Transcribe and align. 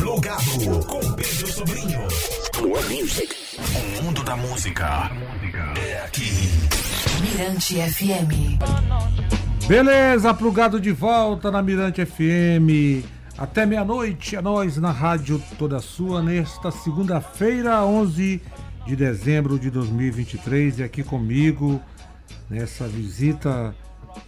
Plugado 0.00 0.86
com 0.86 1.12
Pedro 1.12 1.46
Sobrinho. 1.46 2.00
More 2.62 2.82
music. 2.88 3.36
O 3.98 4.02
mundo 4.02 4.24
da 4.24 4.34
música 4.34 5.10
é 5.78 6.02
aqui. 6.06 6.30
Mirante 7.20 7.74
FM. 7.74 8.58
Beleza, 9.68 10.32
plugado 10.32 10.80
de 10.80 10.90
volta 10.90 11.50
na 11.50 11.62
Mirante 11.62 12.02
FM. 12.06 13.04
Até 13.36 13.66
meia-noite, 13.66 14.36
a 14.36 14.42
nós 14.42 14.78
na 14.78 14.90
rádio 14.90 15.40
toda 15.58 15.78
sua, 15.80 16.22
nesta 16.22 16.70
segunda-feira, 16.70 17.84
11 17.84 18.40
de 18.86 18.96
dezembro 18.96 19.58
de 19.58 19.70
2023. 19.70 20.78
E 20.78 20.82
aqui 20.82 21.04
comigo, 21.04 21.78
nessa 22.48 22.88
visita 22.88 23.74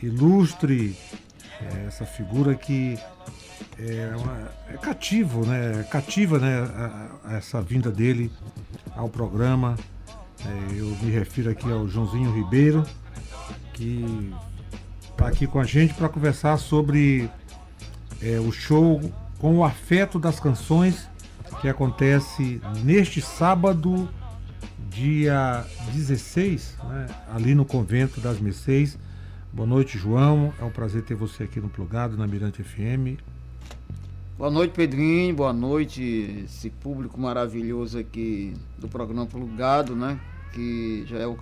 ilustre, 0.02 0.94
é, 1.62 1.86
essa 1.86 2.04
figura 2.04 2.54
que 2.54 2.98
é, 3.78 4.14
uma, 4.16 4.50
é 4.68 4.76
cativo, 4.76 5.46
né? 5.46 5.84
Cativa, 5.90 6.38
né? 6.38 6.58
A, 6.60 7.30
a 7.30 7.36
essa 7.36 7.60
vinda 7.60 7.90
dele 7.90 8.30
ao 8.94 9.08
programa. 9.08 9.76
É, 10.44 10.72
eu 10.74 10.86
me 11.02 11.10
refiro 11.10 11.50
aqui 11.50 11.70
ao 11.70 11.86
Joãozinho 11.86 12.32
Ribeiro, 12.32 12.84
que 13.74 14.32
está 15.10 15.28
aqui 15.28 15.46
com 15.46 15.60
a 15.60 15.64
gente 15.64 15.94
para 15.94 16.08
conversar 16.08 16.56
sobre 16.58 17.30
é, 18.20 18.40
o 18.40 18.50
show 18.50 19.00
com 19.38 19.56
o 19.56 19.64
afeto 19.64 20.18
das 20.18 20.40
canções 20.40 21.08
que 21.60 21.68
acontece 21.68 22.60
neste 22.82 23.20
sábado, 23.20 24.08
dia 24.90 25.64
16, 25.92 26.76
né, 26.84 27.06
ali 27.32 27.54
no 27.54 27.64
convento 27.64 28.20
das 28.20 28.40
Mercês. 28.40 28.98
Boa 29.52 29.66
noite, 29.66 29.96
João. 29.98 30.52
É 30.60 30.64
um 30.64 30.70
prazer 30.70 31.02
ter 31.02 31.14
você 31.14 31.44
aqui 31.44 31.60
no 31.60 31.68
Plugado, 31.68 32.16
na 32.16 32.26
Mirante 32.26 32.62
FM. 32.62 33.20
Boa 34.42 34.50
noite, 34.50 34.72
Pedrinho. 34.72 35.36
Boa 35.36 35.52
noite, 35.52 36.02
esse 36.46 36.68
público 36.68 37.20
maravilhoso 37.20 37.96
aqui 37.96 38.52
do 38.76 38.88
programa 38.88 39.24
Plugado, 39.24 39.94
né? 39.94 40.20
Que 40.52 41.04
já 41.06 41.18
é 41.18 41.26
o 41.28 41.38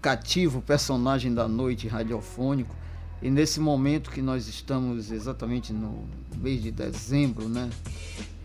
cativo 0.00 0.62
personagem 0.62 1.34
da 1.34 1.46
noite 1.46 1.86
radiofônico. 1.86 2.74
E 3.20 3.28
nesse 3.28 3.60
momento 3.60 4.10
que 4.10 4.22
nós 4.22 4.48
estamos 4.48 5.10
exatamente 5.10 5.74
no 5.74 6.08
mês 6.38 6.62
de 6.62 6.70
dezembro, 6.70 7.46
né? 7.50 7.68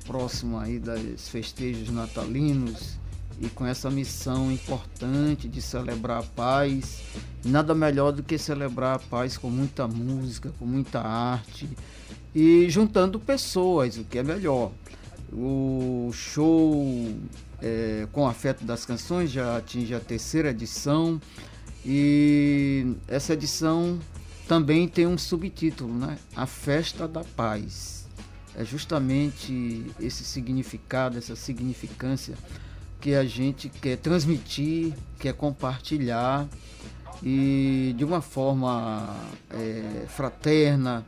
Próximo 0.06 0.60
aí 0.60 0.78
das 0.78 1.30
festejos 1.30 1.90
natalinos 1.90 3.00
e 3.42 3.50
com 3.50 3.66
essa 3.66 3.90
missão 3.90 4.52
importante 4.52 5.48
de 5.48 5.62
celebrar 5.62 6.20
a 6.20 6.24
paz. 6.24 7.02
Nada 7.44 7.76
melhor 7.76 8.12
do 8.12 8.24
que 8.24 8.38
celebrar 8.38 8.96
a 8.96 9.00
paz 9.00 9.38
com 9.38 9.50
muita 9.50 9.88
música, 9.88 10.52
com 10.58 10.66
muita 10.66 11.00
arte 11.02 11.70
e 12.34 12.70
juntando 12.70 13.20
pessoas, 13.20 13.98
o 13.98 14.04
que 14.04 14.18
é 14.18 14.24
melhor. 14.24 14.72
O 15.32 16.12
show 16.14 17.14
é, 17.62 18.08
com 18.12 18.28
afeto 18.28 18.64
das 18.64 18.86
canções 18.86 19.32
já 19.32 19.58
atinge 19.58 19.94
a 19.94 20.00
terceira 20.00 20.50
edição 20.50 21.20
e 21.86 22.96
essa 23.08 23.34
edição 23.34 24.00
também 24.48 24.88
tem 24.88 25.08
um 25.08 25.18
subtítulo, 25.18 25.94
né? 25.94 26.18
A 26.36 26.46
Festa 26.46 27.08
da 27.08 27.24
Paz. 27.24 28.06
É 28.58 28.64
justamente 28.64 29.86
esse 30.00 30.24
significado, 30.24 31.18
essa 31.18 31.36
significância 31.36 32.36
que 33.06 33.14
a 33.14 33.24
gente 33.24 33.70
quer 33.70 33.98
transmitir, 33.98 34.92
quer 35.20 35.36
compartilhar 35.36 36.48
e 37.22 37.94
de 37.96 38.04
uma 38.04 38.20
forma 38.20 39.16
é, 39.52 40.06
fraterna, 40.08 41.06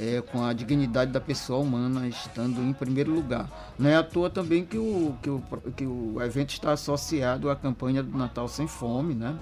é, 0.00 0.22
com 0.22 0.42
a 0.42 0.54
dignidade 0.54 1.12
da 1.12 1.20
pessoa 1.20 1.58
humana 1.58 2.08
estando 2.08 2.62
em 2.62 2.72
primeiro 2.72 3.12
lugar. 3.12 3.74
Não 3.78 3.90
é 3.90 3.96
à 3.96 4.02
toa 4.02 4.30
também 4.30 4.64
que 4.64 4.78
o, 4.78 5.14
que 5.20 5.28
o, 5.28 5.42
que 5.76 5.84
o 5.84 6.22
evento 6.22 6.54
está 6.54 6.72
associado 6.72 7.50
à 7.50 7.54
campanha 7.54 8.02
do 8.02 8.16
Natal 8.16 8.48
Sem 8.48 8.66
Fome, 8.66 9.14
né? 9.14 9.38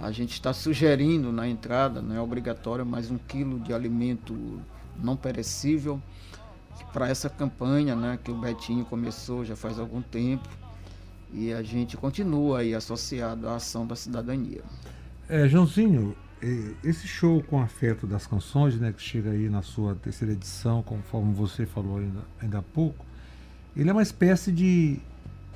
A 0.00 0.12
gente 0.12 0.34
está 0.34 0.52
sugerindo 0.52 1.32
na 1.32 1.48
entrada, 1.48 2.00
não 2.00 2.14
é 2.14 2.20
obrigatório, 2.20 2.86
mais 2.86 3.10
um 3.10 3.18
quilo 3.18 3.58
de 3.58 3.74
alimento 3.74 4.60
não 4.96 5.16
perecível 5.16 6.00
para 6.92 7.08
essa 7.08 7.28
campanha 7.28 7.96
né, 7.96 8.16
que 8.22 8.30
o 8.30 8.36
Betinho 8.36 8.84
começou 8.84 9.44
já 9.44 9.56
faz 9.56 9.80
algum 9.80 10.00
tempo 10.00 10.48
e 11.32 11.52
a 11.52 11.62
gente 11.62 11.96
continua 11.96 12.60
aí 12.60 12.74
associado 12.74 13.48
à 13.48 13.56
ação 13.56 13.86
da 13.86 13.96
cidadania. 13.96 14.62
É, 15.28 15.48
Joãozinho, 15.48 16.16
esse 16.84 17.06
show 17.08 17.42
com 17.42 17.60
afeto 17.60 18.06
das 18.06 18.26
canções, 18.26 18.78
né, 18.78 18.92
que 18.92 19.02
chega 19.02 19.30
aí 19.30 19.48
na 19.48 19.62
sua 19.62 19.94
terceira 19.94 20.32
edição, 20.32 20.82
conforme 20.82 21.32
você 21.34 21.66
falou 21.66 21.98
ainda, 21.98 22.20
ainda 22.40 22.58
há 22.58 22.62
pouco, 22.62 23.04
ele 23.76 23.90
é 23.90 23.92
uma 23.92 24.02
espécie 24.02 24.52
de 24.52 24.98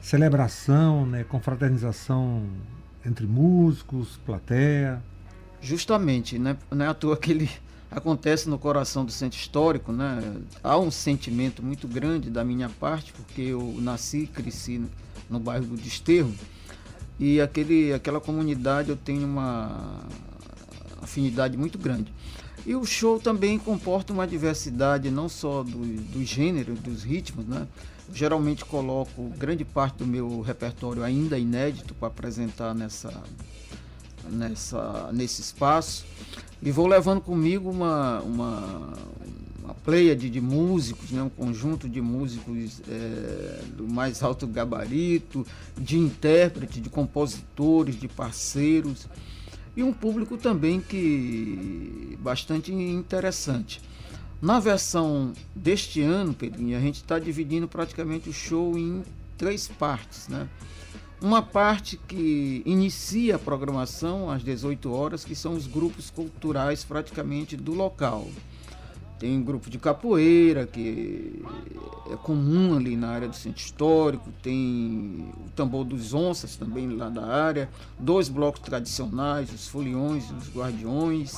celebração, 0.00 1.06
né, 1.06 1.25
confraternização 1.25 2.44
entre 3.04 3.26
músicos, 3.26 4.19
plateia. 4.25 5.03
Justamente, 5.60 6.38
né? 6.38 6.56
não 6.70 6.84
é 6.84 6.88
à 6.88 6.94
toa 6.94 7.16
que 7.16 7.30
ele 7.30 7.50
acontece 7.91 8.48
no 8.48 8.59
coração 8.59 9.04
do 9.04 9.12
centro 9.12 9.38
histórico, 9.38 9.92
né? 9.92 10.36
Há 10.62 10.78
um 10.78 10.91
sentimento 10.91 11.62
muito 11.62 11.88
grande 11.88 12.30
da 12.30 12.44
minha 12.44 12.69
parte, 12.69 13.12
porque 13.12 13.42
eu 13.42 13.75
nasci 13.78 14.20
e 14.20 14.26
cresci 14.26 14.82
no 15.30 15.38
bairro 15.38 15.64
do 15.64 15.76
Desterro, 15.76 16.34
e 17.18 17.41
aquele, 17.41 17.92
aquela 17.92 18.20
comunidade 18.20 18.91
eu 18.91 18.96
tenho 18.96 19.26
uma 19.26 20.00
afinidade 21.00 21.56
muito 21.56 21.78
grande. 21.78 22.12
E 22.66 22.74
o 22.74 22.84
show 22.84 23.18
também 23.18 23.58
comporta 23.58 24.12
uma 24.12 24.26
diversidade 24.26 25.10
não 25.10 25.28
só 25.28 25.62
do, 25.62 25.78
do 26.12 26.24
gênero, 26.24 26.74
dos 26.74 27.02
ritmos, 27.02 27.46
né? 27.46 27.66
geralmente 28.12 28.64
coloco 28.64 29.28
grande 29.38 29.64
parte 29.64 29.98
do 29.98 30.06
meu 30.06 30.41
repertório 30.41 31.02
ainda 31.02 31.38
inédito 31.38 31.94
para 31.94 32.08
apresentar 32.08 32.74
nessa, 32.74 33.22
nessa, 34.30 35.10
nesse 35.12 35.41
espaço 35.41 36.04
e 36.62 36.70
vou 36.70 36.86
levando 36.86 37.20
comigo 37.20 37.70
uma, 37.70 38.20
uma, 38.20 38.92
uma 39.70 39.75
pleia 39.75 40.16
de, 40.16 40.28
de 40.28 40.41
músicos, 40.41 41.10
né? 41.10 41.22
um 41.22 41.28
conjunto 41.28 41.88
de 41.88 42.00
músicos 42.00 42.82
é, 42.88 43.62
do 43.76 43.88
mais 43.88 44.22
alto 44.22 44.47
gabarito, 44.47 45.47
de 45.78 45.97
intérprete, 45.97 46.81
de 46.81 46.91
compositores, 46.91 47.98
de 47.98 48.09
parceiros 48.09 49.06
e 49.76 49.82
um 49.82 49.92
público 49.92 50.36
também 50.36 50.80
que 50.80 52.19
bastante 52.20 52.72
interessante. 52.72 53.80
Na 54.42 54.59
versão 54.59 55.32
deste 55.54 56.03
ano, 56.03 56.34
Pedrinho, 56.34 56.76
a 56.76 56.80
gente 56.80 56.97
está 56.97 57.19
dividindo 57.19 57.69
praticamente 57.69 58.28
o 58.28 58.32
show 58.32 58.76
em 58.76 59.04
três 59.36 59.69
partes, 59.69 60.28
né? 60.28 60.48
Uma 61.22 61.42
parte 61.42 61.98
que 62.09 62.62
inicia 62.64 63.36
a 63.36 63.38
programação 63.38 64.30
às 64.30 64.42
18 64.42 64.91
horas, 64.91 65.22
que 65.22 65.34
são 65.34 65.53
os 65.53 65.66
grupos 65.66 66.09
culturais 66.09 66.82
praticamente 66.82 67.56
do 67.56 67.75
local. 67.75 68.26
Tem 69.20 69.41
grupo 69.42 69.70
de 69.70 69.78
capoeira, 69.78 70.66
que 70.66 71.44
é 72.10 72.16
comum 72.16 72.76
ali 72.76 72.97
na 72.97 73.10
área 73.10 73.28
do 73.28 73.36
centro 73.36 73.60
histórico, 73.60 74.32
tem 74.42 75.31
o 75.47 75.50
tambor 75.50 75.84
dos 75.84 76.12
onças 76.14 76.56
também 76.56 76.88
lá 76.97 77.08
da 77.10 77.26
área, 77.26 77.69
dois 77.98 78.28
blocos 78.28 78.62
tradicionais, 78.62 79.53
os 79.53 79.69
foliões 79.69 80.25
e 80.30 80.32
os 80.32 80.48
guardiões 80.53 81.34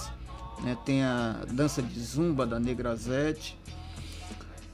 né? 0.62 0.76
tem 0.84 1.02
a 1.02 1.44
dança 1.50 1.82
de 1.82 2.00
zumba 2.00 2.46
da 2.46 2.58
Negrazete. 2.58 3.58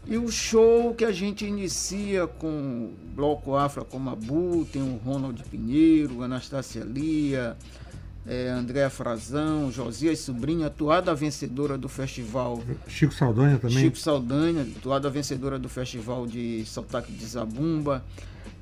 E 0.07 0.17
o 0.17 0.31
show 0.31 0.95
que 0.95 1.05
a 1.05 1.13
gente 1.13 1.45
inicia 1.45 2.27
com 2.27 2.49
o 2.49 3.15
Bloco 3.15 3.55
Afra 3.55 3.85
Comabu, 3.85 4.67
tem 4.73 4.81
o 4.81 4.97
Ronald 4.97 5.43
Pinheiro, 5.51 6.23
Anastácia 6.23 6.83
Lia, 6.83 7.57
é, 8.29 8.49
Andréa 8.51 8.91
Frazão, 8.91 9.73
Josias 9.73 10.19
Sobrinha, 10.21 10.67
atuada 10.67 11.15
vencedora 11.15 11.79
do 11.79 11.89
festival. 11.89 12.63
Chico 12.87 13.15
Saldanha 13.15 13.59
também? 13.59 13.79
Chico 13.79 13.99
Saldanha, 13.99 14.67
atuada 14.77 15.09
vencedora 15.09 15.59
do 15.59 15.69
festival 15.69 16.27
de 16.27 16.65
Sotaque 16.67 17.11
de 17.11 17.25
Zabumba. 17.25 18.05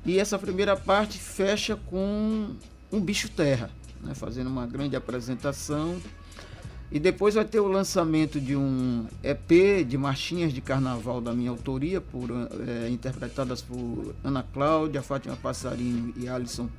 E 0.05 0.17
essa 0.17 0.39
primeira 0.39 0.77
parte 0.77 1.17
fecha 1.17 1.75
com 1.75 2.51
um 2.91 3.01
bicho 3.01 3.29
terra, 3.29 3.69
né, 4.01 4.15
fazendo 4.15 4.47
uma 4.47 4.65
grande 4.65 4.95
apresentação 4.95 5.97
e 6.89 6.99
depois 6.99 7.35
vai 7.35 7.43
ter 7.43 7.59
o 7.59 7.67
lançamento 7.67 8.39
de 8.39 8.55
um 8.55 9.05
EP 9.21 9.85
de 9.85 9.97
marchinhas 9.97 10.53
de 10.53 10.61
carnaval 10.61 11.19
da 11.19 11.33
minha 11.33 11.49
autoria, 11.49 11.99
por, 11.99 12.29
é, 12.65 12.89
interpretadas 12.89 13.61
por 13.61 14.15
Ana 14.23 14.41
Cláudia, 14.41 15.01
Fátima 15.01 15.35
Passarinho 15.35 16.13
e 16.15 16.29
Alisson 16.29 16.69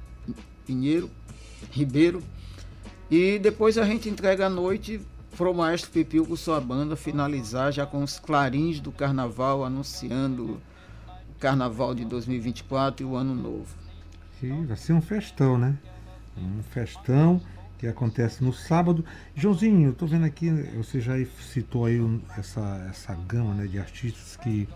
Pinheiro, 0.67 1.11
Ribeiro. 1.71 2.23
E 3.11 3.39
depois 3.39 3.79
a 3.79 3.85
gente 3.85 4.09
entrega 4.09 4.47
à 4.47 4.51
noite 4.51 5.01
para 5.37 5.51
o 5.51 5.55
Maestro 5.55 5.91
Pipil 5.91 6.27
com 6.27 6.37
sua 6.37 6.61
banda 6.61 6.97
finalizar 6.97 7.73
já 7.73 7.87
com 7.87 8.03
os 8.03 8.19
clarins 8.19 8.81
do 8.81 8.93
carnaval, 8.93 9.65
anunciando 9.65 10.45
o 10.55 10.61
carnaval 11.39 11.95
de 11.95 12.05
2024 12.05 13.07
e 13.07 13.09
o 13.09 13.17
ano 13.17 13.35
novo. 13.35 13.75
Sim, 14.41 14.67
vai 14.67 14.77
ser 14.77 14.93
um 14.93 15.01
festão, 15.01 15.57
né? 15.57 15.77
Um 16.37 16.63
festão 16.63 17.41
que 17.79 17.87
acontece 17.87 18.43
no 18.43 18.53
sábado. 18.53 19.05
Joãozinho, 19.35 19.91
estou 19.91 20.07
vendo 20.07 20.27
aqui, 20.27 20.51
você 20.77 21.01
já 21.01 21.15
citou 21.53 21.87
aí 21.87 21.99
essa, 22.37 22.87
essa 22.91 23.15
gama 23.15 23.55
né, 23.55 23.67
de 23.67 23.79
artistas 23.79 24.37
que 24.37 24.69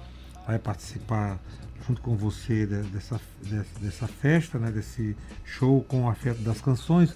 vai 0.47 0.59
participar 0.59 1.39
junto 1.87 2.01
com 2.01 2.17
você 2.17 2.67
dessa, 2.67 3.21
dessa, 3.43 3.81
dessa 3.81 4.07
festa, 4.07 4.59
né, 4.59 4.71
desse 4.71 5.17
show 5.45 5.83
com 5.83 6.05
o 6.05 6.09
afeto 6.09 6.41
das 6.43 6.61
canções. 6.61 7.15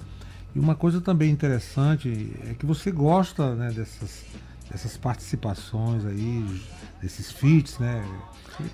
E 0.56 0.58
uma 0.58 0.74
coisa 0.74 1.02
também 1.02 1.30
interessante 1.30 2.32
é 2.50 2.54
que 2.54 2.64
você 2.64 2.90
gosta 2.90 3.54
né, 3.54 3.70
dessas, 3.70 4.24
dessas 4.70 4.96
participações 4.96 6.02
aí, 6.06 6.62
desses 7.02 7.30
feats, 7.30 7.78
né? 7.78 8.02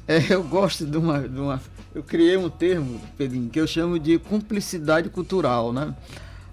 É, 0.06 0.32
eu 0.32 0.44
gosto 0.44 0.86
de 0.86 0.96
uma, 0.96 1.28
de 1.28 1.40
uma. 1.40 1.60
Eu 1.92 2.04
criei 2.04 2.36
um 2.36 2.48
termo, 2.48 3.00
Pedrinho, 3.18 3.50
que 3.50 3.58
eu 3.58 3.66
chamo 3.66 3.98
de 3.98 4.16
cumplicidade 4.16 5.10
cultural, 5.10 5.72
né? 5.72 5.92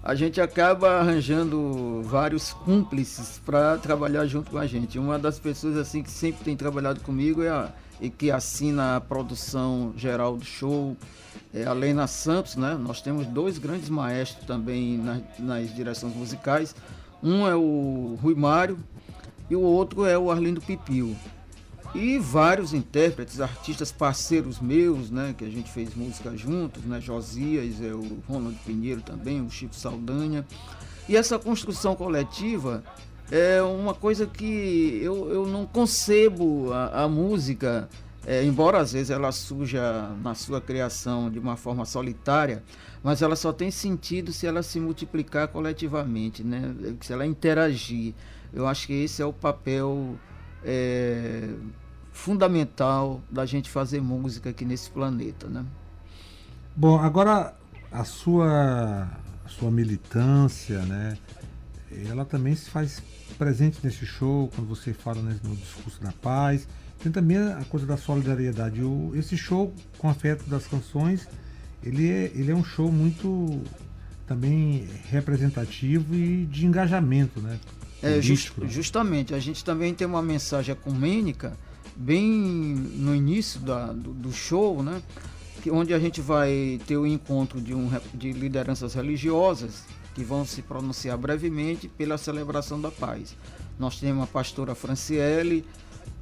A 0.02 0.16
gente 0.16 0.40
acaba 0.40 0.98
arranjando 0.98 2.02
vários 2.02 2.52
cúmplices 2.52 3.40
para 3.46 3.78
trabalhar 3.78 4.26
junto 4.26 4.50
com 4.50 4.58
a 4.58 4.66
gente. 4.66 4.98
Uma 4.98 5.16
das 5.16 5.38
pessoas 5.38 5.76
assim 5.76 6.02
que 6.02 6.10
sempre 6.10 6.42
tem 6.42 6.56
trabalhado 6.56 6.98
comigo 7.02 7.40
é 7.40 7.50
a, 7.50 7.72
e 8.00 8.08
que 8.08 8.30
assina 8.30 8.96
a 8.96 9.00
produção 9.00 9.92
geral 9.96 10.36
do 10.36 10.44
show, 10.44 10.96
é 11.52 11.64
a 11.64 11.72
Lena 11.72 12.06
Santos, 12.06 12.56
né? 12.56 12.74
Nós 12.74 13.02
temos 13.02 13.26
dois 13.26 13.58
grandes 13.58 13.88
maestros 13.88 14.46
também 14.46 14.96
nas, 14.96 15.22
nas 15.38 15.74
direções 15.74 16.14
musicais. 16.14 16.74
Um 17.22 17.46
é 17.46 17.54
o 17.54 18.16
Rui 18.22 18.34
Mário 18.34 18.78
e 19.48 19.56
o 19.56 19.60
outro 19.60 20.06
é 20.06 20.16
o 20.16 20.30
Arlindo 20.30 20.60
Pipio. 20.60 21.16
E 21.92 22.18
vários 22.18 22.72
intérpretes, 22.72 23.40
artistas 23.40 23.90
parceiros 23.90 24.60
meus, 24.60 25.10
né, 25.10 25.34
que 25.36 25.44
a 25.44 25.50
gente 25.50 25.68
fez 25.68 25.92
música 25.94 26.36
juntos, 26.36 26.84
né, 26.84 27.00
Josias, 27.00 27.82
é 27.82 27.92
o 27.92 28.22
Ronald 28.28 28.56
Pinheiro 28.64 29.02
também, 29.02 29.40
o 29.40 29.50
Chico 29.50 29.74
Saldanha. 29.74 30.46
E 31.08 31.16
essa 31.16 31.36
construção 31.36 31.96
coletiva 31.96 32.84
é 33.30 33.62
uma 33.62 33.94
coisa 33.94 34.26
que 34.26 35.00
eu, 35.02 35.30
eu 35.30 35.46
não 35.46 35.64
concebo 35.64 36.72
a, 36.72 37.04
a 37.04 37.08
música, 37.08 37.88
é, 38.26 38.44
embora 38.44 38.78
às 38.78 38.92
vezes 38.92 39.10
ela 39.10 39.30
surja 39.30 40.10
na 40.22 40.34
sua 40.34 40.60
criação 40.60 41.30
de 41.30 41.38
uma 41.38 41.56
forma 41.56 41.84
solitária, 41.84 42.62
mas 43.02 43.22
ela 43.22 43.36
só 43.36 43.52
tem 43.52 43.70
sentido 43.70 44.32
se 44.32 44.46
ela 44.46 44.62
se 44.62 44.80
multiplicar 44.80 45.48
coletivamente, 45.48 46.42
né? 46.42 46.74
se 47.00 47.12
ela 47.12 47.24
interagir. 47.24 48.14
Eu 48.52 48.66
acho 48.66 48.88
que 48.88 49.04
esse 49.04 49.22
é 49.22 49.24
o 49.24 49.32
papel 49.32 50.16
é, 50.64 51.50
fundamental 52.12 53.20
da 53.30 53.46
gente 53.46 53.70
fazer 53.70 54.00
música 54.00 54.50
aqui 54.50 54.64
nesse 54.64 54.90
planeta, 54.90 55.46
né? 55.46 55.64
Bom, 56.76 56.98
agora 56.98 57.54
a 57.92 58.04
sua, 58.04 59.08
a 59.44 59.48
sua 59.48 59.70
militância, 59.70 60.80
né? 60.80 61.16
Ela 62.08 62.24
também 62.24 62.54
se 62.54 62.70
faz 62.70 63.02
presente 63.36 63.78
nesse 63.82 64.06
show, 64.06 64.50
quando 64.54 64.68
você 64.68 64.92
fala 64.92 65.20
né, 65.22 65.36
no 65.42 65.56
discurso 65.56 66.00
da 66.00 66.12
paz. 66.12 66.66
Tem 67.02 67.10
também 67.10 67.38
a 67.38 67.64
coisa 67.68 67.86
da 67.86 67.96
solidariedade. 67.96 68.82
O, 68.82 69.12
esse 69.14 69.36
show 69.36 69.72
com 69.98 70.08
afeto 70.08 70.48
das 70.48 70.66
canções, 70.66 71.26
ele 71.82 72.08
é, 72.10 72.30
ele 72.34 72.52
é 72.52 72.54
um 72.54 72.62
show 72.62 72.92
muito 72.92 73.62
também 74.26 74.88
representativo 75.08 76.14
e 76.14 76.46
de 76.46 76.66
engajamento, 76.66 77.40
né? 77.40 77.58
É, 78.02 78.20
just, 78.20 78.52
justamente, 78.68 79.34
a 79.34 79.38
gente 79.38 79.64
também 79.64 79.92
tem 79.92 80.06
uma 80.06 80.22
mensagem 80.22 80.72
ecumênica 80.72 81.56
bem 81.96 82.24
no 82.24 83.14
início 83.14 83.60
da, 83.60 83.92
do, 83.92 84.12
do 84.12 84.32
show, 84.32 84.82
né? 84.82 85.02
Que, 85.62 85.70
onde 85.70 85.92
a 85.92 85.98
gente 85.98 86.20
vai 86.20 86.80
ter 86.86 86.96
o 86.96 87.06
encontro 87.06 87.60
de, 87.60 87.74
um, 87.74 87.90
de 88.14 88.32
lideranças 88.32 88.94
religiosas 88.94 89.84
que 90.20 90.24
vão 90.24 90.44
se 90.44 90.60
pronunciar 90.60 91.16
brevemente 91.16 91.88
pela 91.88 92.18
celebração 92.18 92.78
da 92.78 92.90
paz. 92.90 93.34
Nós 93.78 93.98
temos 93.98 94.22
a 94.22 94.26
pastora 94.26 94.74
Franciele, 94.74 95.64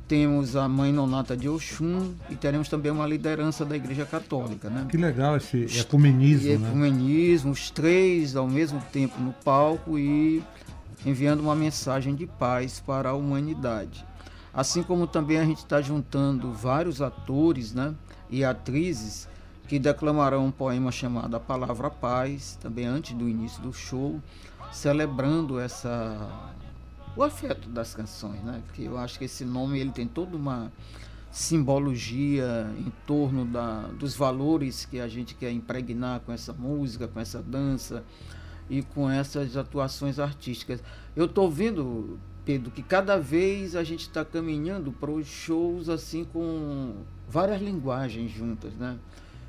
temos 0.07 0.55
a 0.55 0.69
mãe 0.69 0.93
nonata 0.93 1.37
de 1.37 1.49
Oxum 1.49 2.15
e 2.31 2.37
teremos 2.37 2.69
também 2.69 2.93
uma 2.93 3.05
liderança 3.09 3.65
da 3.65 3.75
Igreja 3.75 4.07
Católica. 4.07 4.71
Né? 4.71 4.87
Que 4.89 4.97
legal 4.97 5.37
esse 5.37 5.67
ecumenismo. 5.81 6.49
E 6.49 6.57
né? 6.57 6.69
ecumenismo, 6.69 7.51
os 7.51 7.73
três 7.73 8.37
ao 8.37 8.47
mesmo 8.47 8.81
tempo 8.93 9.21
no 9.21 9.33
palco 9.33 9.99
e 9.99 10.45
enviando 11.05 11.41
uma 11.41 11.57
mensagem 11.57 12.15
de 12.15 12.25
paz 12.25 12.79
para 12.79 13.09
a 13.09 13.15
humanidade. 13.15 14.07
Assim 14.55 14.85
como 14.85 15.09
também 15.09 15.39
a 15.39 15.45
gente 15.45 15.59
está 15.59 15.83
juntando 15.83 16.53
vários 16.53 17.03
atores 17.03 17.75
né, 17.75 17.93
e 18.31 18.45
atrizes 18.45 19.29
que 19.69 19.79
declamarão 19.79 20.47
um 20.47 20.51
poema 20.51 20.91
chamado 20.91 21.37
A 21.37 21.41
Palavra 21.41 21.91
Paz, 21.91 22.59
também 22.61 22.87
antes 22.87 23.15
do 23.15 23.29
início 23.29 23.63
do 23.63 23.73
show, 23.73 24.21
celebrando 24.73 25.61
essa 25.61 26.57
o 27.15 27.23
afeto 27.23 27.69
das 27.69 27.95
canções, 27.95 28.43
né? 28.43 28.63
Que 28.73 28.85
eu 28.85 28.97
acho 28.97 29.19
que 29.19 29.27
esse 29.27 29.45
nome 29.45 29.79
ele 29.79 29.91
tem 29.91 30.07
toda 30.07 30.37
uma 30.37 30.73
simbologia 31.31 32.73
em 32.79 32.91
torno 33.07 33.45
da, 33.45 33.83
dos 33.89 34.17
valores 34.17 34.87
que 34.87 34.99
a 35.01 35.09
gente 35.09 35.35
quer 35.35 35.51
impregnar 35.51 36.21
com 36.21 36.33
essa 36.33 36.53
música, 36.53 37.07
com 37.07 37.21
essa 37.21 37.43
dança 37.43 38.03
e 38.71 38.83
com 38.83 39.11
essas 39.11 39.57
atuações 39.57 40.19
artísticas. 40.19 40.83
Eu 41.15 41.27
estou 41.27 41.51
vendo, 41.51 42.19
Pedro, 42.45 42.71
que 42.71 42.83
cada 42.83 43.19
vez 43.19 43.77
a 43.77 43.85
gente 43.85 44.03
está 44.03 44.25
caminhando 44.25 44.93
para 44.93 45.11
os 45.11 45.27
shows 45.27 45.89
assim 45.91 46.25
com 46.25 47.03
várias 47.29 47.61
linguagens 47.61 48.31
juntas, 48.31 48.73
né? 48.75 48.97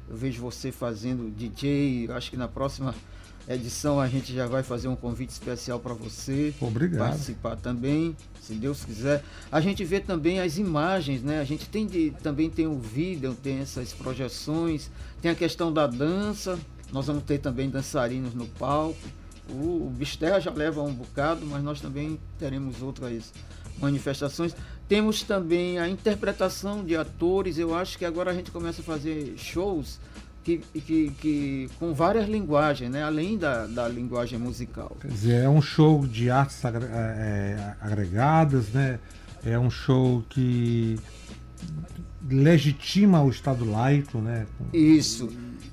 Eu 0.10 0.18
vejo 0.18 0.42
você 0.42 0.72
fazendo 0.72 1.30
DJ, 1.30 2.10
acho 2.12 2.32
que 2.32 2.38
na 2.38 2.48
próxima 2.48 2.96
edição 3.48 4.00
a 4.00 4.08
gente 4.08 4.34
já 4.34 4.46
vai 4.48 4.64
fazer 4.64 4.88
um 4.88 4.96
convite 4.96 5.30
especial 5.30 5.80
para 5.80 5.94
você 5.94 6.54
Obrigado. 6.60 7.10
participar 7.10 7.56
também, 7.56 8.16
se 8.42 8.54
Deus 8.54 8.84
quiser. 8.84 9.24
A 9.52 9.62
gente 9.62 9.84
vê 9.84 10.00
também 10.00 10.40
as 10.40 10.58
imagens, 10.58 11.22
né? 11.22 11.40
A 11.40 11.44
gente 11.44 11.68
tem 11.70 11.88
de, 11.88 12.12
também 12.24 12.50
tem 12.50 12.68
o 12.68 12.78
vídeo, 12.78 13.36
tem 13.42 13.60
essas 13.60 13.94
projeções, 13.94 14.90
tem 15.22 15.32
a 15.32 15.36
questão 15.36 15.72
da 15.72 15.88
dança. 15.88 16.60
Nós 16.92 17.08
vamos 17.08 17.24
ter 17.24 17.40
também 17.40 17.70
dançarinos 17.70 18.34
no 18.34 18.48
palco. 18.48 18.98
O, 19.50 19.88
o 19.88 19.94
Bisterra 19.96 20.40
já 20.40 20.52
leva 20.52 20.82
um 20.82 20.94
bocado, 20.94 21.46
mas 21.46 21.64
nós 21.64 21.82
também 21.82 22.20
teremos 22.38 22.82
outras 22.82 23.32
manifestações. 23.82 24.56
Temos 24.88 25.24
também 25.24 25.80
a 25.80 25.88
interpretação 25.88 26.84
de 26.84 26.96
atores. 26.96 27.58
Eu 27.58 27.76
acho 27.76 27.98
que 27.98 28.06
agora 28.06 28.32
a 28.32 28.34
gente 28.34 28.52
começa 28.52 28.82
a 28.82 28.84
fazer 28.84 29.36
shows 29.38 30.00
que, 30.44 30.58
que, 30.58 31.12
que 31.12 31.70
com 31.78 31.94
várias 31.94 32.28
linguagens, 32.28 32.90
né? 32.90 33.04
além 33.04 33.38
da, 33.38 33.68
da 33.68 33.88
linguagem 33.88 34.40
musical. 34.40 34.98
Quer 35.00 35.10
dizer, 35.10 35.44
é 35.44 35.50
um 35.50 35.62
show 35.62 36.06
de 36.08 36.30
artes 36.30 36.64
é, 36.64 36.70
é, 36.70 37.76
agregadas, 37.82 38.70
né? 38.70 39.00
é 39.44 39.60
um 39.60 39.70
show 39.70 40.24
que 40.30 40.98
legitima 42.30 43.22
o 43.22 43.30
Estado 43.30 43.70
laico. 43.70 44.20
Né? 44.20 44.46
Isso. 44.74 45.30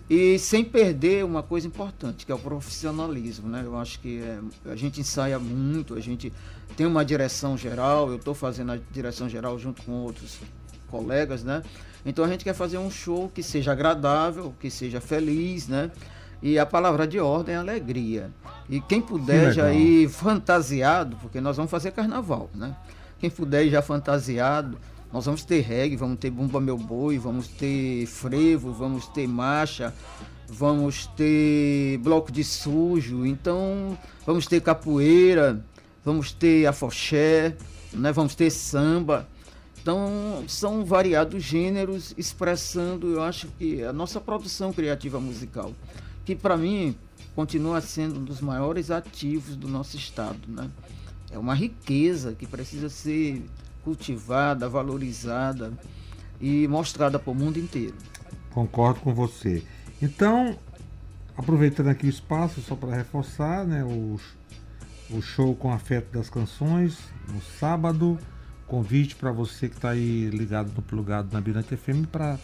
E 0.09 0.39
sem 0.39 0.65
perder 0.65 1.25
uma 1.25 1.43
coisa 1.43 1.67
importante, 1.67 2.25
que 2.25 2.31
é 2.31 2.35
o 2.35 2.39
profissionalismo, 2.39 3.49
né? 3.49 3.63
Eu 3.65 3.77
acho 3.77 3.99
que 3.99 4.21
é, 4.21 4.39
a 4.71 4.77
gente 4.77 5.01
ensaia 5.01 5.39
muito, 5.39 5.95
a 5.95 6.01
gente 6.01 6.33
tem 6.77 6.87
uma 6.87 7.05
direção 7.05 7.59
geral, 7.59 8.09
eu 8.11 8.17
estou 8.17 8.33
fazendo 8.33 8.73
a 8.73 8.79
direção 8.93 9.29
geral 9.29 9.59
junto 9.59 9.83
com 9.83 9.93
outros 9.93 10.39
colegas, 10.89 11.43
né? 11.43 11.63
Então 12.05 12.25
a 12.25 12.29
gente 12.29 12.45
quer 12.45 12.55
fazer 12.55 12.79
um 12.79 12.89
show 12.89 13.29
que 13.35 13.43
seja 13.43 13.73
agradável, 13.73 14.55
que 14.61 14.71
seja 14.71 15.01
feliz, 15.01 15.67
né? 15.67 15.91
E 16.41 16.57
a 16.57 16.65
palavra 16.65 17.05
de 17.05 17.19
ordem 17.19 17.57
é 17.57 17.59
alegria. 17.59 18.31
E 18.69 18.81
quem 18.81 19.01
puder 19.01 19.49
que 19.49 19.55
já 19.55 19.73
ir 19.73 20.09
fantasiado, 20.09 21.17
porque 21.17 21.41
nós 21.41 21.57
vamos 21.57 21.71
fazer 21.71 21.91
carnaval, 21.91 22.49
né? 22.55 22.77
Quem 23.19 23.29
puder 23.29 23.65
ir 23.65 23.71
já 23.71 23.83
fantasiado, 23.83 24.79
nós 25.17 25.25
vamos 25.25 25.47
ter 25.47 25.63
reggae, 25.63 25.97
vamos 25.97 26.19
ter 26.19 26.31
Bumba 26.31 26.61
Meu 26.61 26.77
Boi, 26.77 27.17
vamos 27.17 27.49
ter 27.49 28.05
frevo, 28.05 28.71
vamos 28.71 29.07
ter 29.07 29.27
marcha, 29.27 29.95
vamos 30.47 31.07
ter 31.07 31.97
bloco 32.03 32.31
de 32.31 32.45
sujo, 32.45 33.25
então 33.25 33.97
vamos 34.27 34.47
ter 34.47 34.61
capoeira, 34.61 35.65
vamos 36.05 36.33
ter 36.33 36.67
afoxé, 36.67 37.57
né? 37.95 38.13
vamos 38.13 38.35
ter 38.35 38.51
samba. 38.51 39.27
Então 39.81 40.45
são 40.47 40.85
variados 40.85 41.43
gêneros 41.43 42.13
expressando, 42.19 43.15
eu 43.15 43.23
acho 43.23 43.49
que 43.59 43.83
a 43.83 43.95
nossa 43.95 44.21
produção 44.21 44.71
criativa 44.71 45.19
musical, 45.19 45.73
que 46.27 46.37
para 46.37 46.59
mim 46.59 46.95
continua 47.35 47.81
sendo 47.81 48.21
um 48.21 48.25
dos 48.25 48.43
maiores 48.43 48.91
ativos 48.91 49.57
do 49.57 49.67
nosso 49.67 49.97
estado, 49.97 50.41
né? 50.47 50.71
É 51.31 51.39
uma 51.39 51.55
riqueza 51.55 52.35
que 52.35 52.47
precisa 52.47 52.91
ser 52.91 53.43
cultivada, 53.87 54.69
valorizada 54.69 55.73
e 56.41 56.67
mostrada 56.67 57.21
para 57.21 57.31
o 57.31 57.35
mundo 57.37 57.57
inteiro. 57.57 57.95
Concordo 58.51 58.99
com 58.99 59.15
você. 59.15 59.63
Então, 60.03 60.59
aproveitando 61.37 61.87
aqui 61.87 62.07
o 62.07 62.11
espaço, 62.11 62.61
só 62.61 62.75
para 62.75 62.97
reforçar, 62.97 63.65
né, 63.65 63.85
o, 63.85 64.19
o 65.09 65.23
show 65.23 65.55
com 65.55 65.73
afeto 65.73 66.13
das 66.19 66.29
canções, 66.29 66.99
no 67.33 67.41
sábado, 67.41 68.19
convite 68.67 69.15
para 69.15 69.31
você 69.31 69.69
que 69.69 69.77
está 69.77 69.91
aí 69.91 70.31
ligado 70.31 70.73
no 70.75 70.83
plugado 70.83 71.29
na 71.33 71.41
Birante 71.41 71.77
FM 71.77 72.07
para 72.11 72.41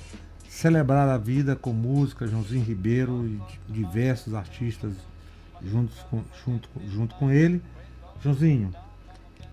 celebrar 0.49 1.09
a 1.09 1.19
vida 1.19 1.57
com 1.57 1.73
música, 1.73 2.25
Joãozinho 2.25 2.65
Ribeiro 2.65 3.27
e 3.27 3.41
diversos 3.73 4.33
artistas 4.33 4.93
juntos 5.61 5.99
com, 6.09 6.23
junto, 6.45 6.69
junto 6.89 7.17
com 7.17 7.33
ele. 7.33 7.61
Joãozinho, 8.23 8.73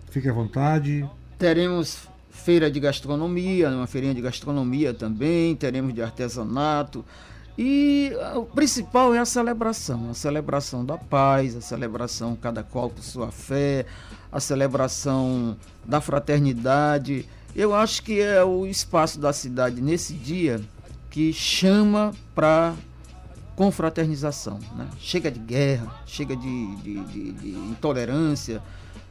fique 0.08 0.28
à 0.28 0.32
vontade, 0.32 1.04
teremos 1.40 1.96
feira 2.28 2.70
de 2.70 2.78
gastronomia, 2.78 3.70
uma 3.70 3.86
feirinha 3.86 4.14
de 4.14 4.20
gastronomia 4.20 4.92
também, 4.92 5.56
teremos 5.56 5.94
de 5.94 6.02
artesanato. 6.02 7.02
E 7.56 8.12
o 8.36 8.44
principal 8.44 9.14
é 9.14 9.18
a 9.18 9.24
celebração, 9.24 10.10
a 10.10 10.14
celebração 10.14 10.84
da 10.84 10.98
paz, 10.98 11.56
a 11.56 11.62
celebração 11.62 12.36
cada 12.36 12.62
qual 12.62 12.90
por 12.90 13.02
sua 13.02 13.32
fé, 13.32 13.86
a 14.30 14.38
celebração 14.38 15.56
da 15.84 15.98
fraternidade. 16.00 17.26
Eu 17.56 17.74
acho 17.74 18.02
que 18.02 18.20
é 18.20 18.44
o 18.44 18.66
espaço 18.66 19.18
da 19.18 19.32
cidade 19.32 19.80
nesse 19.80 20.12
dia 20.12 20.60
que 21.08 21.32
chama 21.32 22.12
para 22.34 22.74
confraternização. 23.56 24.58
Né? 24.76 24.86
Chega 24.98 25.30
de 25.30 25.40
guerra, 25.40 26.02
chega 26.06 26.36
de, 26.36 26.76
de, 26.76 27.00
de, 27.04 27.32
de 27.32 27.48
intolerância, 27.48 28.62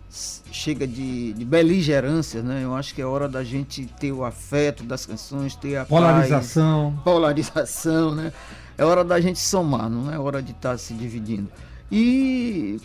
chega 0.10 0.88
de, 0.88 1.34
de 1.34 1.46
beligerância, 1.46 2.42
né? 2.42 2.63
Eu 2.63 2.75
acho 2.75 2.96
que 2.96 3.01
é 3.01 3.06
hora 3.06 3.30
da 3.30 3.44
gente 3.44 3.86
ter 4.00 4.12
o 4.12 4.25
afeto 4.25 4.84
das 4.84 5.06
canções, 5.06 5.56
ter 5.56 5.78
a 5.78 5.86
polarização, 5.86 6.92
paz, 6.94 7.04
polarização, 7.04 8.16
né? 8.16 8.34
É 8.78 8.84
hora 8.84 9.04
da 9.04 9.20
gente 9.22 9.39
somar, 9.39 9.89
não 9.89 10.12
é 10.12 10.18
hora 10.18 10.42
de 10.42 10.51
estar 10.51 10.72
tá 10.72 10.78
se 10.78 10.94
dividindo. 10.94 11.50
E 11.92 12.80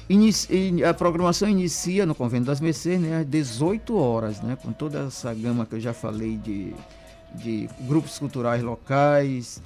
a 0.89 0.95
programação 0.95 1.49
inicia 1.49 2.07
no 2.07 2.15
Convento 2.15 2.47
das 2.47 2.61
Mercês 2.61 2.99
né, 2.99 3.19
às 3.19 3.27
18 3.27 3.97
horas, 3.97 4.41
né, 4.41 4.57
com 4.61 4.73
toda 4.73 5.01
essa 5.01 5.33
gama 5.35 5.67
que 5.67 5.75
eu 5.75 5.81
já 5.81 5.93
falei 5.93 6.39
de, 6.39 6.75
de 7.35 7.69
grupos 7.83 8.19
culturais 8.19 8.63
locais, 8.63 9.63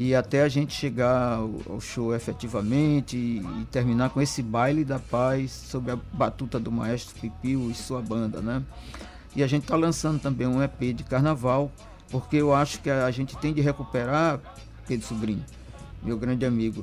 e 0.00 0.14
até 0.14 0.40
a 0.40 0.48
gente 0.48 0.72
chegar 0.72 1.34
ao 1.34 1.78
show 1.78 2.14
efetivamente 2.14 3.18
e, 3.18 3.66
terminar 3.70 4.08
com 4.08 4.22
esse 4.22 4.42
baile 4.42 4.82
da 4.82 4.98
paz 4.98 5.50
sob 5.50 5.90
a 5.90 5.98
batuta 6.10 6.58
do 6.58 6.72
maestro 6.72 7.14
Pipio 7.20 7.70
e 7.70 7.74
sua 7.74 8.00
banda, 8.00 8.40
né? 8.40 8.62
E 9.36 9.42
a 9.42 9.46
gente 9.46 9.64
está 9.64 9.76
lançando 9.76 10.18
também 10.18 10.46
um 10.46 10.62
EP 10.62 10.94
de 10.94 11.04
carnaval, 11.04 11.70
porque 12.10 12.36
eu 12.36 12.54
acho 12.54 12.80
que 12.80 12.88
a 12.88 13.10
gente 13.10 13.36
tem 13.36 13.52
de 13.52 13.60
recuperar, 13.60 14.40
Pedro 14.88 15.06
Sobrinho, 15.06 15.44
meu 16.02 16.16
grande 16.16 16.46
amigo, 16.46 16.82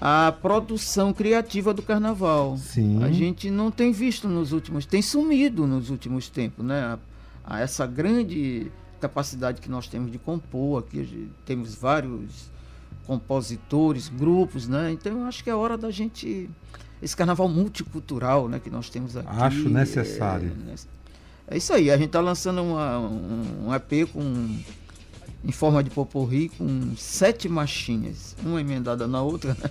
a 0.00 0.34
produção 0.42 1.12
criativa 1.12 1.72
do 1.72 1.80
carnaval. 1.80 2.56
Sim. 2.56 3.04
A 3.04 3.12
gente 3.12 3.52
não 3.52 3.70
tem 3.70 3.92
visto 3.92 4.26
nos 4.26 4.50
últimos, 4.50 4.84
tem 4.84 5.00
sumido 5.00 5.64
nos 5.64 5.90
últimos 5.90 6.28
tempos, 6.28 6.64
né? 6.64 6.80
A, 6.80 6.98
a 7.44 7.60
essa 7.60 7.86
grande 7.86 8.68
capacidade 9.00 9.60
que 9.60 9.70
nós 9.70 9.88
temos 9.88 10.10
de 10.10 10.18
compor 10.18 10.82
aqui, 10.82 11.30
temos 11.44 11.74
vários 11.74 12.50
compositores, 13.06 14.08
grupos, 14.08 14.66
né? 14.66 14.92
Então 14.92 15.20
eu 15.20 15.24
acho 15.24 15.44
que 15.44 15.50
é 15.50 15.54
hora 15.54 15.76
da 15.76 15.90
gente 15.90 16.50
esse 17.00 17.16
carnaval 17.16 17.48
multicultural, 17.48 18.48
né, 18.48 18.58
que 18.58 18.70
nós 18.70 18.88
temos 18.88 19.16
aqui. 19.16 19.28
Acho 19.28 19.68
necessário. 19.68 20.50
É, 21.48 21.54
é 21.54 21.58
isso 21.58 21.72
aí, 21.72 21.90
a 21.90 21.96
gente 21.96 22.06
está 22.06 22.20
lançando 22.20 22.62
uma, 22.62 22.98
um, 22.98 23.68
um 23.68 23.74
EP 23.74 24.10
com 24.10 24.58
em 25.44 25.52
forma 25.52 25.82
de 25.84 25.90
poporri 25.90 26.48
com 26.48 26.96
sete 26.96 27.48
machinhas, 27.48 28.34
uma 28.44 28.60
emendada 28.60 29.06
na 29.06 29.22
outra, 29.22 29.54
né? 29.54 29.70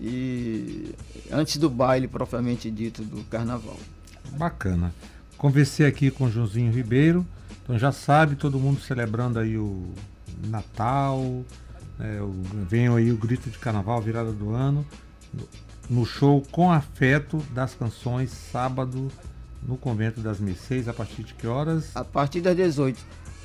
E 0.00 0.94
antes 1.30 1.56
do 1.56 1.68
baile 1.68 2.06
propriamente 2.06 2.70
dito 2.70 3.02
do 3.02 3.24
carnaval. 3.24 3.78
Bacana. 4.32 4.94
Conversei 5.36 5.86
aqui 5.86 6.10
com 6.10 6.24
o 6.24 6.30
Joãozinho 6.30 6.70
Ribeiro, 6.70 7.26
então 7.68 7.78
já 7.78 7.92
sabe, 7.92 8.34
todo 8.34 8.58
mundo 8.58 8.80
celebrando 8.80 9.38
aí 9.38 9.58
o 9.58 9.92
Natal, 10.46 11.44
é, 12.00 12.18
o, 12.18 12.32
vem 12.66 12.88
aí 12.88 13.12
o 13.12 13.16
grito 13.18 13.50
de 13.50 13.58
carnaval, 13.58 14.00
virada 14.00 14.32
do 14.32 14.54
ano, 14.54 14.86
no 15.90 16.06
show 16.06 16.42
com 16.50 16.72
afeto 16.72 17.36
das 17.52 17.74
canções, 17.74 18.30
sábado, 18.30 19.12
no 19.62 19.76
Convento 19.76 20.18
das 20.22 20.40
Mercês, 20.40 20.88
a 20.88 20.94
partir 20.94 21.22
de 21.24 21.34
que 21.34 21.46
horas? 21.46 21.94
A 21.94 22.02
partir 22.02 22.40
das 22.40 22.56
18 22.56 22.98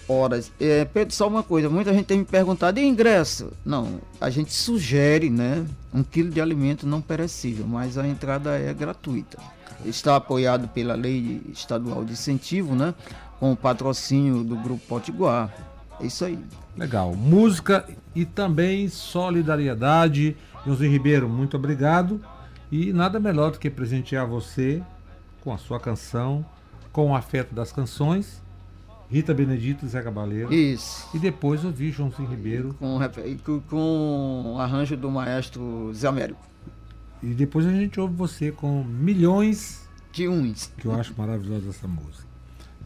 horas. 0.08 0.54
É, 0.58 0.86
Pedro, 0.86 1.14
só 1.14 1.28
uma 1.28 1.44
coisa, 1.44 1.70
muita 1.70 1.94
gente 1.94 2.06
tem 2.06 2.20
me 2.20 2.26
perguntado, 2.26 2.80
e 2.80 2.88
ingresso? 2.88 3.52
Não, 3.66 4.00
a 4.22 4.30
gente 4.30 4.54
sugere, 4.54 5.30
né, 5.30 5.66
um 5.94 6.02
quilo 6.02 6.30
de 6.30 6.40
alimento 6.40 6.88
não 6.88 7.02
perecível, 7.02 7.68
mas 7.68 7.98
a 7.98 8.08
entrada 8.08 8.58
é 8.58 8.74
gratuita. 8.74 9.38
Está 9.84 10.16
apoiado 10.16 10.70
pela 10.70 10.96
lei 10.96 11.42
estadual 11.52 12.06
de 12.06 12.14
incentivo, 12.14 12.74
né, 12.74 12.94
com 13.44 13.52
o 13.52 13.58
patrocínio 13.58 14.42
do 14.42 14.56
Grupo 14.56 14.82
Potiguar. 14.88 15.54
É 16.00 16.06
isso 16.06 16.24
aí. 16.24 16.40
Legal. 16.78 17.14
Música 17.14 17.86
e 18.16 18.24
também 18.24 18.88
solidariedade. 18.88 20.38
Joãozinho 20.64 20.90
Ribeiro, 20.90 21.28
muito 21.28 21.58
obrigado. 21.58 22.22
E 22.72 22.94
nada 22.94 23.20
melhor 23.20 23.52
do 23.52 23.60
que 23.60 23.70
presentear 23.70 24.26
você 24.26 24.82
com 25.42 25.54
a 25.54 25.58
sua 25.58 25.78
canção, 25.78 26.46
com 26.94 27.12
o 27.12 27.16
afeto 27.18 27.54
das 27.54 27.70
canções. 27.74 28.42
Rita 29.10 29.34
Benedito 29.34 29.86
e 29.86 29.90
Zé 29.90 30.02
Cabaleiro. 30.02 30.54
Isso. 30.54 31.06
E 31.14 31.20
depois 31.20 31.66
ouvir 31.66 31.92
Joãozinho 31.92 32.30
Ribeiro. 32.30 32.74
Com, 32.80 32.98
com 33.68 34.56
arranjo 34.58 34.96
do 34.96 35.12
maestro 35.12 35.92
Zé 35.94 36.08
Américo. 36.08 36.40
E 37.22 37.34
depois 37.34 37.66
a 37.66 37.74
gente 37.74 38.00
ouve 38.00 38.16
você 38.16 38.54
com 38.54 38.86
milhões 38.86 39.86
de 40.14 40.30
uns. 40.30 40.72
Que 40.78 40.86
eu 40.86 40.94
acho 40.94 41.14
maravilhosa 41.18 41.72
essa 41.72 41.90
música. 41.90 42.32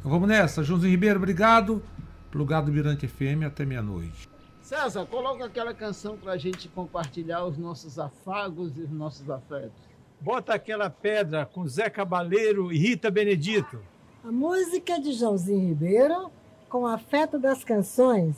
Então 0.08 0.20
vamos 0.22 0.30
nessa. 0.30 0.64
Joãozinho 0.64 0.92
Ribeiro, 0.92 1.18
obrigado. 1.18 1.84
Plugado 2.32 2.72
Mirante 2.72 3.06
FM 3.06 3.44
até 3.46 3.66
meia-noite. 3.66 4.30
César, 4.62 5.06
coloca 5.06 5.44
aquela 5.44 5.74
canção 5.74 6.16
para 6.16 6.32
a 6.32 6.38
gente 6.38 6.70
compartilhar 6.70 7.44
os 7.44 7.58
nossos 7.58 8.00
afagos 8.00 8.78
e 8.78 8.84
os 8.84 8.90
nossos 8.90 9.30
afetos. 9.30 9.84
Bota 10.22 10.54
aquela 10.54 10.90
pedra 10.90 11.46
com 11.46 11.68
Zé 11.68 11.90
Cabaleiro 11.90 12.72
e 12.72 12.78
Rita 12.78 13.12
Benedito. 13.12 13.82
A 14.24 14.32
música 14.32 14.98
de 14.98 15.12
Joãozinho 15.12 15.68
Ribeiro 15.68 16.32
com 16.70 16.88
afeto 16.88 17.38
das 17.38 17.66
canções 17.66 18.38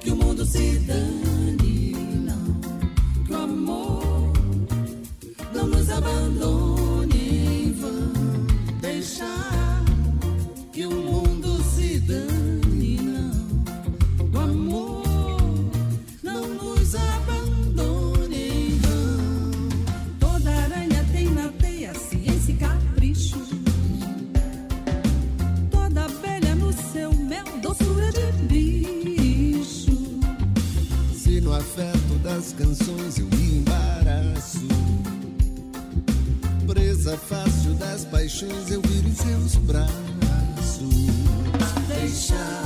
que 0.00 0.10
o 0.10 0.16
mundo 0.16 0.44
se 0.44 0.78
dane. 0.80 1.05
paixões 38.26 38.72
eu 38.72 38.82
viro 38.82 39.08
em 39.08 39.14
seus 39.14 39.54
braços. 39.54 39.92
Deixar 41.86 42.65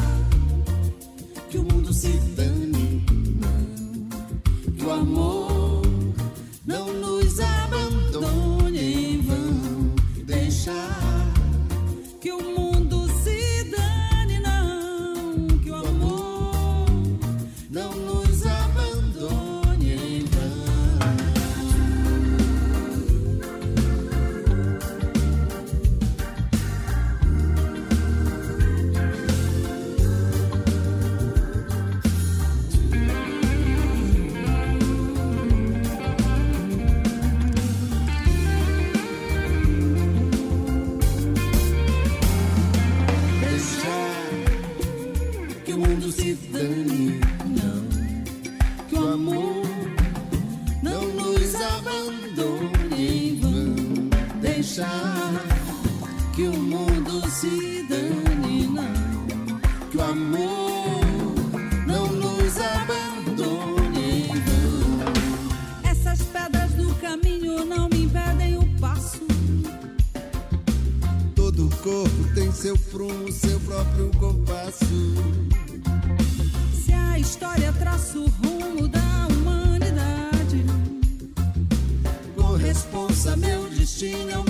esposa, 82.71 83.37
meu 83.37 83.69
destino 83.69 84.31
é 84.31 84.39
o 84.39 84.50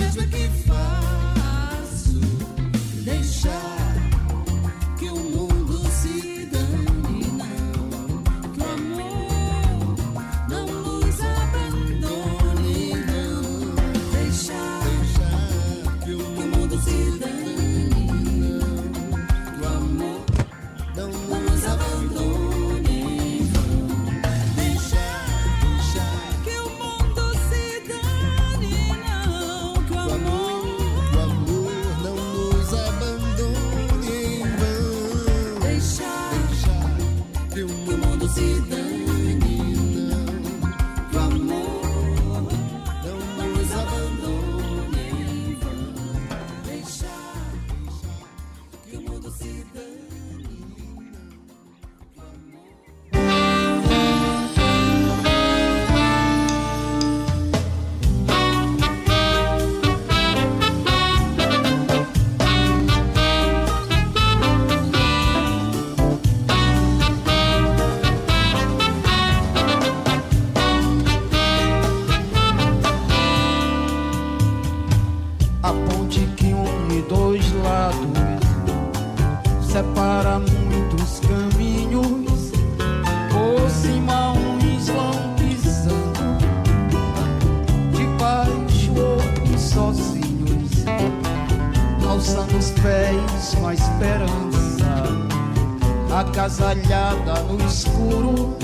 agasalhada 96.31 97.43
no 97.43 97.57
escuro. 97.65 98.60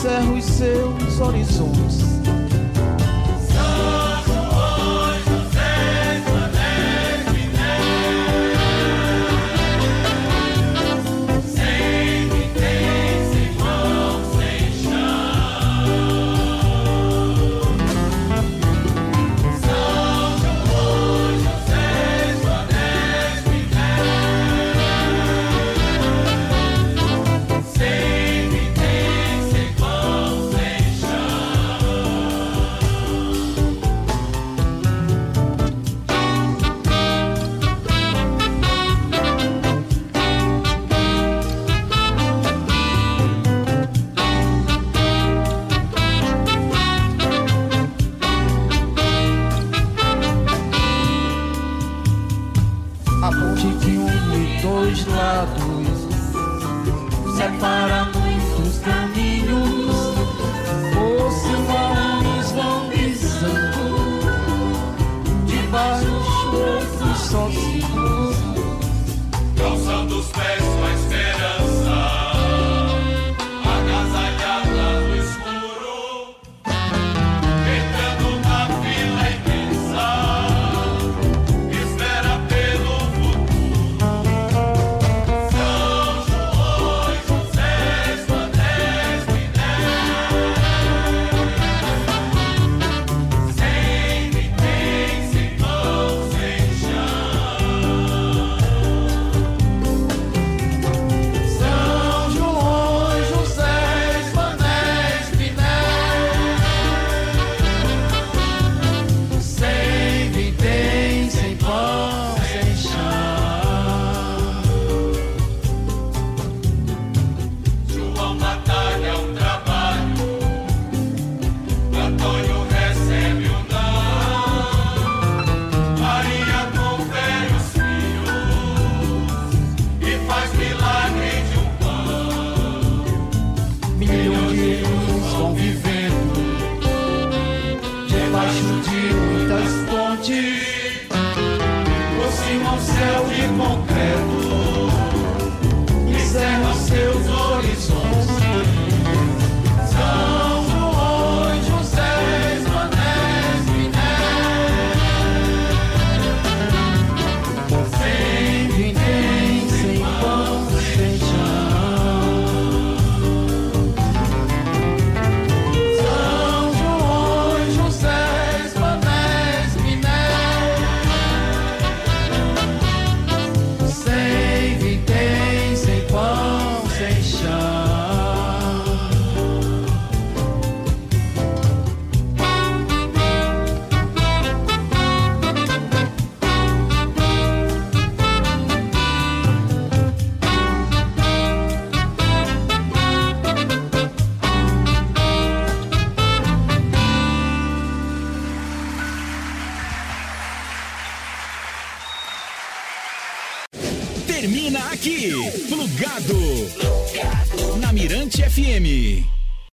encerra 0.00 0.32
os 0.32 0.44
seus 0.44 1.20
horizontes. 1.20 2.39